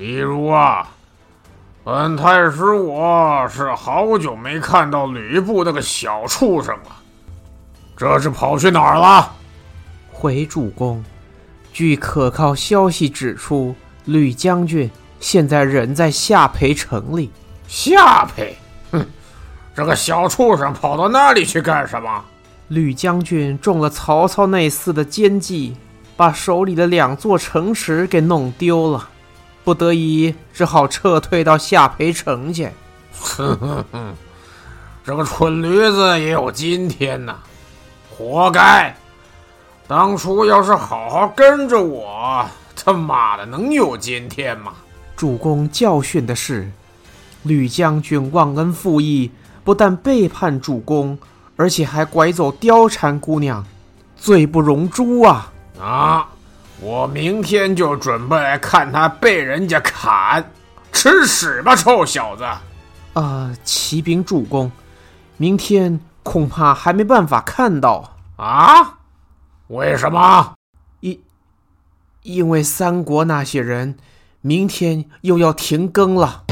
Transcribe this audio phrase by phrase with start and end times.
[0.00, 0.88] 例如啊，
[1.84, 6.96] 本太师我是好久没看到吕布那个小畜生了，
[7.98, 9.30] 这是跑去哪儿了？
[10.10, 11.04] 回主公，
[11.70, 13.74] 据可靠消息指出，
[14.06, 17.30] 吕将军现在人在下邳城里。
[17.68, 18.56] 下邳？
[18.92, 19.06] 哼，
[19.74, 22.24] 这个小畜生跑到那里去干什么？
[22.68, 25.76] 吕将军中了曹操那厮的奸计，
[26.16, 29.06] 把手里的两座城池给弄丢了。
[29.62, 32.70] 不得已，只好撤退到下邳城去。
[33.12, 34.14] 哼哼哼，
[35.04, 37.36] 这个蠢驴子也有今天呐，
[38.10, 38.96] 活该！
[39.86, 42.46] 当初要是好好跟着我，
[42.76, 44.72] 他妈的能有今天吗？
[45.16, 46.70] 主公教训的是，
[47.42, 49.30] 吕将军忘恩负义，
[49.64, 51.18] 不但背叛主公，
[51.56, 53.64] 而且还拐走貂蝉姑娘，
[54.16, 55.52] 罪不容诛啊！
[55.78, 56.28] 啊！
[56.82, 60.50] 我明天就准备来看他被人家砍，
[60.92, 62.44] 吃屎吧，臭小子！
[62.44, 62.60] 啊、
[63.14, 64.72] 呃，启禀主公，
[65.36, 68.94] 明天恐怕还没办法看到啊？
[69.68, 70.54] 为什么？
[71.00, 71.20] 因
[72.22, 73.98] 因为三国那些人
[74.40, 76.44] 明天又要停更了。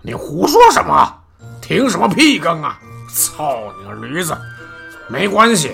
[0.00, 1.14] 你胡说什么？
[1.60, 2.78] 停什么屁更啊！
[3.12, 4.34] 操你个驴子！
[5.08, 5.72] 没关系。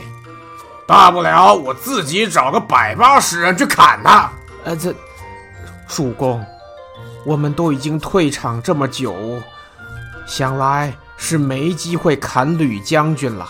[0.87, 4.31] 大不了我自己找个百八十人去砍他。
[4.65, 4.95] 呃，这
[5.89, 6.45] 主公，
[7.25, 9.41] 我们都已经退场这么久，
[10.27, 13.49] 想来是没机会砍吕将军了。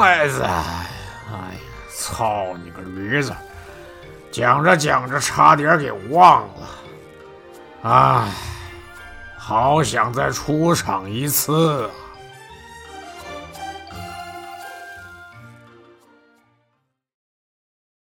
[0.00, 0.86] 哎呀，
[1.28, 1.60] 哎呀，
[1.94, 3.34] 操你个驴子！
[4.30, 6.68] 讲着讲着，差点给忘了。
[7.82, 8.28] 哎，
[9.36, 11.90] 好想再出场一次啊！